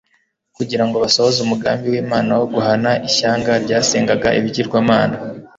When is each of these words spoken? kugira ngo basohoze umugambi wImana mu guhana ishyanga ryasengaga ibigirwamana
kugira 0.57 0.83
ngo 0.85 0.95
basohoze 1.03 1.39
umugambi 1.41 1.85
wImana 1.93 2.29
mu 2.39 2.45
guhana 2.53 2.91
ishyanga 3.07 3.51
ryasengaga 3.63 4.29
ibigirwamana 4.39 5.15